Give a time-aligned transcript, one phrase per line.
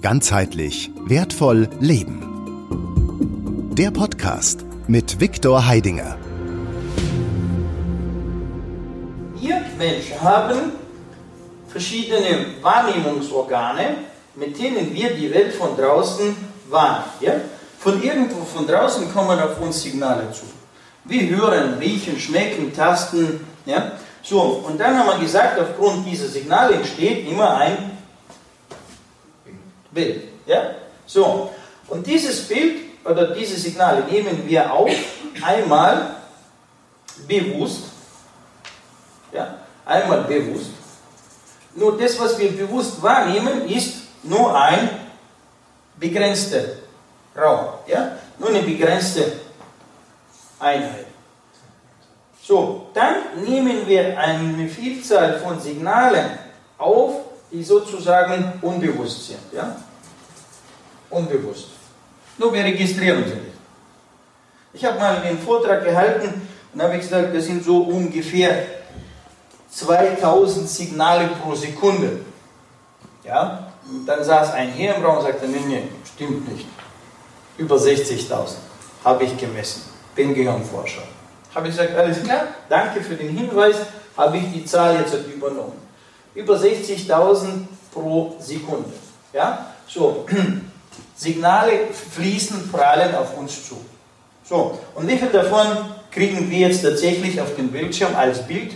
[0.00, 2.22] Ganzheitlich wertvoll leben.
[3.72, 6.16] Der Podcast mit Viktor Heidinger.
[9.40, 10.72] Wir Menschen haben
[11.66, 13.96] verschiedene Wahrnehmungsorgane,
[14.36, 16.36] mit denen wir die Welt von draußen
[16.70, 17.40] wahrnehmen.
[17.80, 20.44] Von irgendwo von draußen kommen auf uns Signale zu.
[21.06, 23.44] Wir hören, riechen, schmecken, tasten.
[23.66, 23.92] Ja?
[24.22, 27.87] So, und dann haben wir gesagt, aufgrund dieser Signale entsteht immer ein
[29.98, 30.22] Bild.
[30.46, 30.74] Ja?
[31.06, 31.50] So,
[31.88, 34.90] und dieses Bild oder diese Signale nehmen wir auf,
[35.42, 36.16] einmal
[37.26, 37.84] bewusst,
[39.32, 40.70] ja, einmal bewusst.
[41.74, 44.88] Nur das, was wir bewusst wahrnehmen, ist nur ein
[45.96, 46.62] begrenzter
[47.36, 49.32] Raum, ja, nur eine begrenzte
[50.60, 51.06] Einheit.
[52.42, 56.38] So, dann nehmen wir eine Vielzahl von Signalen
[56.78, 57.12] auf,
[57.50, 59.40] die sozusagen unbewusst sind.
[59.52, 59.76] Ja?
[61.10, 61.68] Unbewusst.
[62.36, 63.58] Nur wir registrieren sie nicht.
[64.72, 68.64] Ich habe mal einen Vortrag gehalten und habe gesagt, das sind so ungefähr
[69.70, 72.20] 2000 Signale pro Sekunde.
[73.24, 73.72] Ja?
[73.88, 75.82] Und dann saß ein Herr im Raum und sagte, nee, nee,
[76.14, 76.66] stimmt nicht.
[77.56, 78.54] Über 60.000
[79.04, 79.82] habe ich gemessen.
[80.14, 81.02] Bin Gehirnforscher.
[81.54, 83.76] Habe ich gesagt, alles klar, danke für den Hinweis,
[84.16, 85.88] habe ich die Zahl jetzt übernommen
[86.38, 88.92] über 60.000 pro Sekunde.
[89.32, 89.66] Ja?
[89.86, 90.24] So,
[91.18, 93.76] Signale fließen, prallen auf uns zu.
[94.44, 95.66] So, und wie viel davon
[96.12, 98.72] kriegen wir jetzt tatsächlich auf dem Bildschirm als Bild?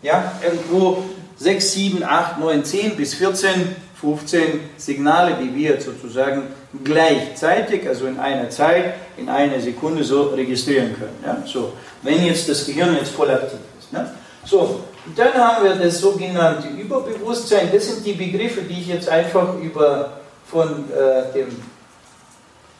[0.00, 1.02] Ja, irgendwo
[1.38, 6.42] 6, 7, 8, 9, 10 bis 14, 15 Signale, die wir sozusagen
[6.84, 11.18] gleichzeitig, also in einer Zeit, in einer Sekunde so registrieren können.
[11.24, 11.42] Ja?
[11.44, 13.92] So, wenn jetzt das Gehirn jetzt voll aktiv ist.
[13.92, 14.08] Ne?
[14.44, 14.84] So,
[15.16, 17.68] dann haben wir das sogenannte Überbewusstsein.
[17.72, 21.48] Das sind die Begriffe, die ich jetzt einfach über, von äh, dem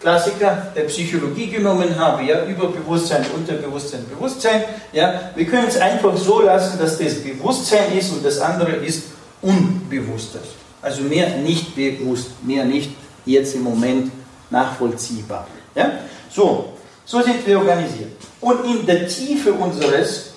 [0.00, 2.22] Klassiker der Psychologie genommen habe.
[2.24, 2.44] Ja?
[2.44, 4.64] Überbewusstsein, Unterbewusstsein, Bewusstsein.
[4.92, 5.30] Ja?
[5.34, 9.04] Wir können es einfach so lassen, dass das Bewusstsein ist und das andere ist
[9.42, 10.42] Unbewusstes.
[10.80, 12.92] Also mehr nicht bewusst, mehr nicht
[13.26, 14.10] jetzt im Moment
[14.50, 15.46] nachvollziehbar.
[15.74, 15.92] Ja?
[16.30, 16.72] So,
[17.04, 18.12] so sind wir organisiert.
[18.40, 20.35] Und in der Tiefe unseres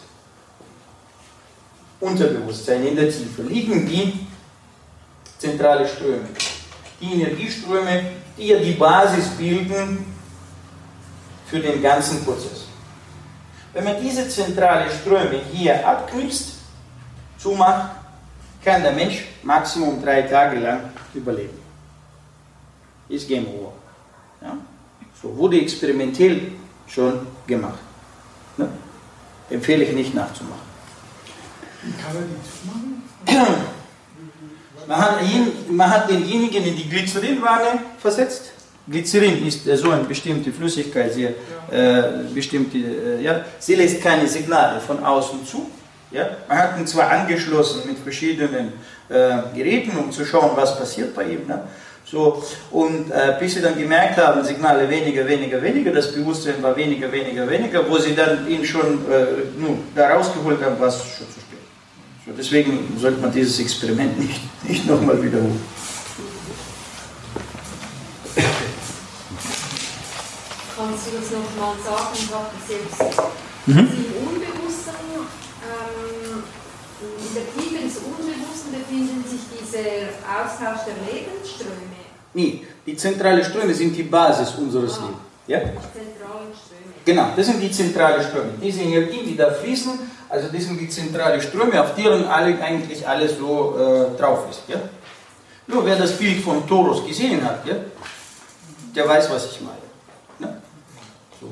[2.00, 4.28] Unterbewusstseins, in der Tiefe, liegen die
[5.38, 6.28] zentrale Ströme.
[7.02, 8.04] Die Energieströme,
[8.38, 10.06] die ja die Basis bilden
[11.48, 12.66] für den ganzen Prozess.
[13.74, 16.56] Wenn man diese zentrale Ströme hier abknipst,
[17.38, 17.92] zumacht,
[18.64, 21.58] kann der Mensch maximum drei Tage lang überleben.
[23.08, 23.74] Ist Game Over.
[24.42, 24.58] Ja?
[25.22, 26.54] So wurde experimentell
[26.88, 27.80] schon gemacht.
[28.58, 28.70] Ne?
[29.50, 30.69] Empfehle ich nicht nachzumachen.
[31.82, 33.80] Kann man die zumachen?
[34.88, 35.20] Man hat,
[35.70, 38.52] man hat denjenigen in die Glycerinwanne versetzt.
[38.88, 41.30] Glycerin ist äh, so eine bestimmte Flüssigkeit, sehr,
[41.72, 45.70] äh, bestimmte, äh, ja, sie lässt keine Signale von außen zu.
[46.12, 46.28] Ja?
[46.48, 48.74] Man hat ihn zwar angeschlossen mit verschiedenen
[49.10, 51.46] äh, Geräten, um zu schauen, was passiert bei ihm.
[51.46, 51.62] Ne?
[52.04, 56.76] So, und äh, bis sie dann gemerkt haben, Signale weniger, weniger, weniger, das Bewusstsein war
[56.76, 59.26] weniger, weniger, weniger, wo sie dann ihn schon äh,
[59.60, 61.49] nun, da rausgeholt haben, war es schon zu spät.
[62.38, 65.62] Deswegen sollte man dieses Experiment nicht, nicht nochmal wiederholen.
[70.76, 73.22] Kannst du das nochmal sagen, was du selbst
[73.66, 73.78] mhm.
[73.78, 74.94] im Unbewussten,
[75.64, 76.44] ähm,
[77.02, 82.00] in der Tiefe des Unbewussten befinden sich dieser Austausch der Lebensströme?
[82.34, 85.20] Nee, die zentralen Ströme sind die Basis unseres ah, Lebens.
[85.48, 85.60] Ja?
[85.60, 86.94] Zentralen Ströme.
[87.04, 88.52] Genau, das sind die zentralen Ströme.
[88.62, 93.08] Diese Energien, die da fließen, also das sind die zentralen Ströme, auf deren alle, eigentlich
[93.08, 94.62] alles so äh, drauf ist.
[94.68, 94.80] Ja?
[95.66, 97.76] Nur wer das Bild von Torus gesehen hat, ja,
[98.96, 99.78] der weiß, was ich meine.
[100.40, 100.62] Ne?
[101.42, 101.48] So,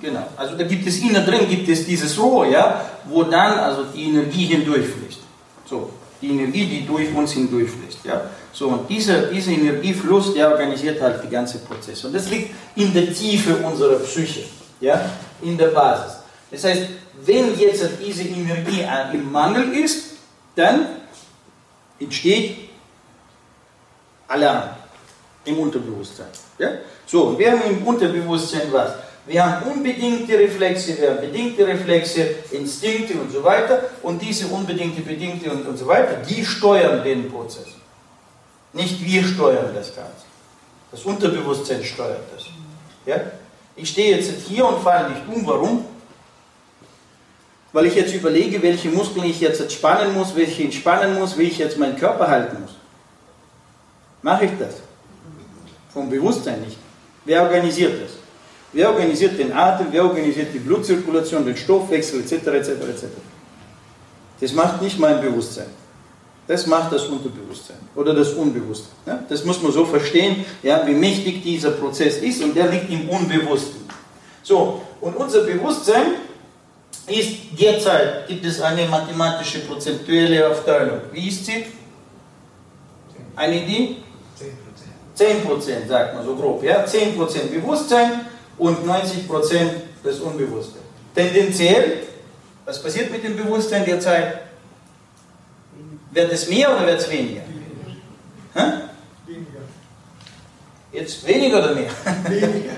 [0.00, 0.26] genau.
[0.36, 4.04] Also da gibt es innen drin gibt es dieses Rohr, ja, wo dann also die
[4.04, 5.20] Energie hindurchfließt.
[5.66, 5.90] So,
[6.20, 8.04] die Energie, die durch uns hindurchfließt.
[8.04, 8.22] Ja.
[8.52, 12.06] So, und dieser, dieser Energiefluss, der organisiert halt die ganze Prozesse.
[12.06, 14.44] Und das liegt in der Tiefe unserer Psyche,
[14.80, 15.00] ja,
[15.42, 16.21] in der Basis.
[16.52, 16.82] Das heißt,
[17.24, 18.84] wenn jetzt diese Energie
[19.14, 20.16] im Mangel ist,
[20.54, 20.86] dann
[21.98, 22.68] entsteht
[24.28, 24.70] Alarm
[25.46, 26.26] im Unterbewusstsein.
[26.58, 26.68] Ja?
[27.06, 28.92] So, wir haben im Unterbewusstsein was?
[29.24, 33.84] Wir haben unbedingte Reflexe, wir haben bedingte Reflexe, Instinkte und so weiter.
[34.02, 37.68] Und diese unbedingte, bedingte und, und so weiter, die steuern den Prozess.
[38.72, 40.26] Nicht wir steuern das Ganze.
[40.90, 42.44] Das Unterbewusstsein steuert das.
[43.06, 43.20] Ja?
[43.74, 45.46] Ich stehe jetzt hier und falle nicht um.
[45.46, 45.84] Warum?
[47.72, 51.58] Weil ich jetzt überlege, welche Muskeln ich jetzt spannen muss, welche entspannen muss, wie ich
[51.58, 52.72] jetzt meinen Körper halten muss.
[54.22, 54.74] Mache ich das?
[55.92, 56.76] Vom Bewusstsein nicht.
[57.24, 58.12] Wer organisiert das?
[58.72, 59.88] Wer organisiert den Atem?
[59.90, 62.32] Wer organisiert die Blutzirkulation, den Stoffwechsel etc.
[62.32, 62.68] etc.
[62.68, 63.04] etc.
[64.40, 65.66] Das macht nicht mein Bewusstsein.
[66.46, 68.88] Das macht das Unterbewusstsein oder das Unbewusste.
[69.06, 72.90] Ja, das muss man so verstehen, ja, wie mächtig dieser Prozess ist und der liegt
[72.90, 73.82] im Unbewussten.
[74.42, 76.14] So, und unser Bewusstsein
[77.06, 81.00] ist derzeit, gibt es eine mathematische prozentuelle Aufteilung.
[81.12, 81.66] Wie ist sie?
[83.34, 83.96] Eine Idee?
[85.14, 86.62] 10 Prozent, sagt man so grob.
[86.62, 86.84] Ja?
[86.86, 88.26] 10 Prozent Bewusstsein
[88.58, 89.72] und 90 Prozent
[90.02, 90.78] das Unbewusste.
[91.14, 92.04] Tendenziell,
[92.64, 94.42] was passiert mit dem Bewusstsein derzeit?
[96.10, 97.42] Wird es mehr oder wird es weniger?
[98.54, 98.62] Hä?
[99.26, 99.60] Weniger.
[100.92, 101.90] Jetzt weniger oder mehr?
[102.28, 102.72] Weniger.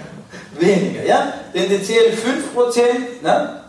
[0.61, 1.35] weniger, ja?
[1.53, 3.64] Tendenziell 5 Prozent, ne?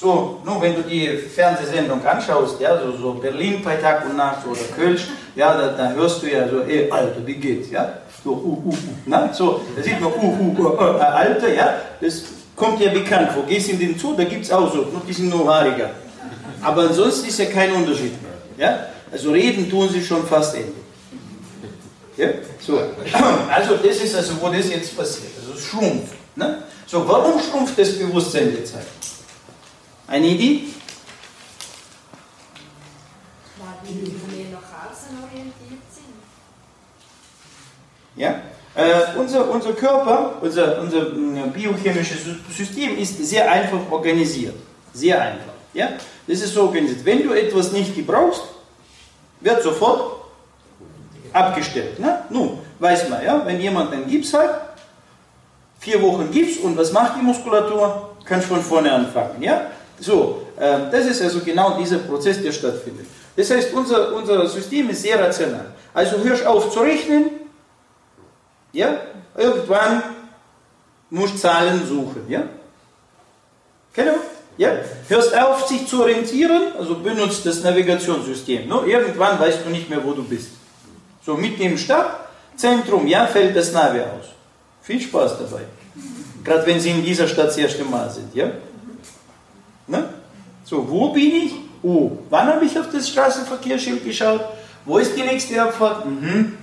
[0.00, 4.46] So, nur wenn du die Fernsehsendung anschaust, ja, so, so Berlin bei Tag und Nacht
[4.46, 7.94] oder Kölsch, ja, da, da hörst du ja so, ey, Alter, wie geht's, ja?
[8.22, 8.74] So, uh, uh, uh,
[9.06, 12.22] na, so, da sieht man, uh, uh, uh, uh, Alter, ja, das
[12.54, 13.42] kommt ja bekannt vor.
[13.44, 15.90] Gehst in den Zoo, da gibt es auch so, nur die sind nur haariger.
[16.62, 18.78] Aber ansonsten ist ja kein Unterschied mehr, ja?
[19.10, 20.74] Also reden tun sie schon fast ähnlich.
[22.16, 22.28] Ja?
[22.60, 22.78] So.
[23.50, 25.32] Also das ist also, wo das jetzt passiert.
[25.40, 26.14] Also es schrumpft.
[26.36, 26.62] Ne?
[26.86, 28.86] So, warum schrumpft das Bewusstsein jetzt halt?
[35.92, 36.14] Sind.
[38.16, 38.40] Ja?
[38.74, 42.20] Äh, unser, unser Körper, unser, unser äh, biochemisches
[42.56, 44.54] System ist sehr einfach organisiert.
[44.94, 45.52] Sehr einfach.
[45.74, 45.90] Ja?
[46.26, 47.04] Das ist so organisiert.
[47.04, 48.42] Wenn du etwas nicht gebrauchst,
[49.40, 50.22] wird sofort
[51.32, 51.98] abgestellt.
[51.98, 52.24] Ne?
[52.30, 54.76] Nun, weiß man, ja, wenn jemand einen Gips hat,
[55.78, 58.16] vier Wochen Gips und was macht die Muskulatur?
[58.24, 59.42] Kannst von vorne anfangen.
[59.42, 59.70] Ja?
[60.00, 63.06] So, äh, das ist also genau dieser Prozess, der stattfindet.
[63.36, 65.72] Das heißt, unser, unser System ist sehr rational.
[65.94, 67.30] Also hörst auf zu rechnen,
[68.72, 69.00] ja,
[69.36, 70.02] irgendwann
[71.10, 72.42] musst du Zahlen suchen, ja.
[73.94, 74.14] Genau,
[74.56, 74.70] ja.
[75.08, 78.68] Hörst auf, sich zu orientieren, also benutzt das Navigationssystem.
[78.68, 78.84] No?
[78.84, 80.50] Irgendwann weißt du nicht mehr, wo du bist.
[81.24, 84.26] So, mit dem Stadtzentrum, ja, fällt das Navi aus.
[84.82, 85.62] Viel Spaß dabei.
[86.44, 88.50] Gerade wenn Sie in dieser Stadt das erste Mal sind, ja.
[89.88, 90.08] Ne?
[90.64, 91.52] So, wo bin ich?
[91.82, 94.40] Oh, wann habe ich auf das Straßenverkehrsschild geschaut?
[94.84, 96.06] Wo ist die nächste Abfahrt?
[96.06, 96.54] Mhm.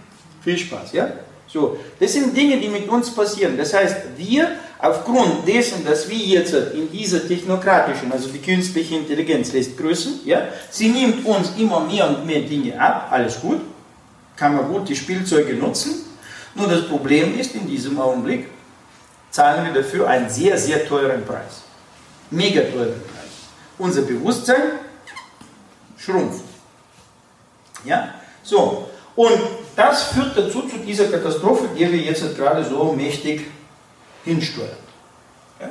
[0.43, 1.09] Viel Spaß, ja?
[1.47, 3.57] So, das sind Dinge, die mit uns passieren.
[3.57, 4.49] Das heißt, wir,
[4.79, 10.49] aufgrund dessen, dass wir jetzt in dieser technokratischen, also die künstliche Intelligenz lässt grüßen, ja,
[10.69, 13.61] sie nimmt uns immer mehr und mehr Dinge ab, alles gut,
[14.35, 15.95] kann man gut die Spielzeuge nutzen.
[16.55, 18.47] Nur das Problem ist, in diesem Augenblick
[19.31, 21.64] zahlen wir dafür einen sehr, sehr teuren Preis.
[22.31, 23.15] Mega teuren Preis
[23.77, 24.79] unser Bewusstsein
[25.97, 26.43] schrumpft.
[27.83, 28.09] Ja?
[28.43, 29.37] So, und
[29.75, 33.45] das führt dazu zu dieser Katastrophe, die wir jetzt gerade so mächtig
[34.23, 34.69] hinsteuern.
[35.59, 35.69] Ja?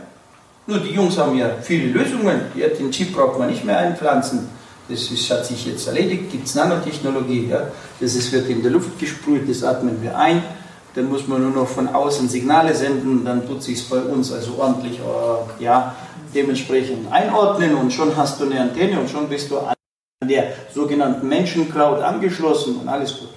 [0.66, 4.48] Nur die Jungs haben ja viele Lösungen, ja, den Chip braucht man nicht mehr einpflanzen,
[4.88, 7.68] das ist, hat sich jetzt erledigt, gibt es Nanotechnologie, ja?
[8.00, 10.42] das ist, wird in der Luft gesprüht, das atmen wir ein,
[10.94, 14.30] dann muss man nur noch von außen Signale senden, dann tut sich es bei uns
[14.30, 15.96] also ordentlich äh, ja,
[16.34, 19.74] dementsprechend einordnen und schon hast du eine Antenne und schon bist du an
[20.22, 23.28] der sogenannten Menschencloud angeschlossen und alles gut.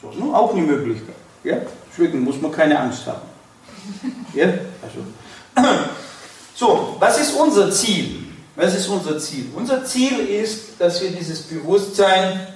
[0.00, 0.34] So, ne?
[0.34, 1.16] auch eine Möglichkeit.
[1.42, 1.58] Ja?
[1.90, 3.22] Deswegen muss man keine Angst haben.
[4.34, 4.46] Ja?
[4.46, 5.04] Also.
[6.56, 8.26] So, was ist unser Ziel?
[8.54, 9.50] Was ist unser Ziel?
[9.56, 12.46] Unser Ziel ist, dass wir dieses Bewusstsein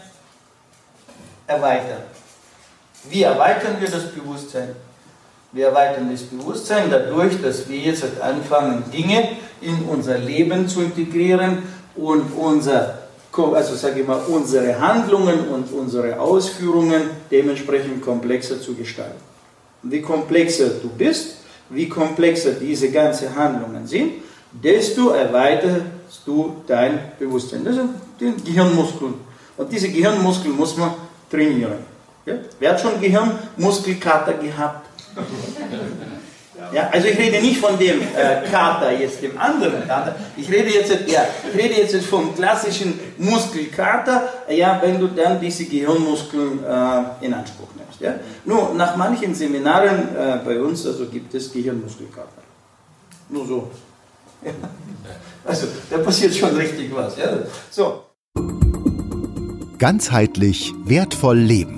[1.48, 2.02] erweitern.
[3.10, 4.76] Wie erweitern wir das Bewusstsein?
[5.52, 9.28] Wir erweitern das Bewusstsein dadurch, dass wir jetzt anfangen, Dinge
[9.62, 11.62] in unser Leben zu integrieren
[11.96, 12.98] und unser,
[13.32, 19.20] also sage ich mal, unsere Handlungen und unsere Ausführungen dementsprechend komplexer zu gestalten.
[19.82, 21.36] Und je komplexer du bist,
[21.70, 24.12] wie komplexer diese ganzen Handlungen sind,
[24.52, 25.82] desto erweiterst
[26.26, 27.64] du dein Bewusstsein.
[27.64, 27.90] Das sind
[28.20, 29.14] die Gehirnmuskeln.
[29.56, 30.92] Und diese Gehirnmuskeln muss man
[31.30, 31.78] trainieren.
[32.26, 32.34] Ja?
[32.58, 34.87] Wer hat schon Gehirnmuskelkater gehabt?
[36.72, 40.16] Ja, also ich rede nicht von dem äh, Kater, jetzt dem anderen Kater.
[40.36, 45.64] Ich rede jetzt, ja, ich rede jetzt vom klassischen Muskelkater, ja, wenn du dann diese
[45.64, 48.00] Gehirnmuskeln äh, in Anspruch nimmst.
[48.00, 48.14] Ja.
[48.44, 52.42] Nur nach manchen Seminaren äh, bei uns also gibt es Gehirnmuskelkater.
[53.28, 53.70] Nur so.
[54.44, 54.50] Ja.
[55.44, 57.16] Also da passiert schon richtig was.
[57.16, 57.38] Ja.
[57.70, 58.02] So.
[59.78, 61.77] Ganzheitlich wertvoll leben.